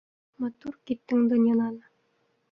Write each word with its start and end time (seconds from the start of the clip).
Матур 0.43 0.77
киттең 0.91 1.21
донъянан. 1.33 1.75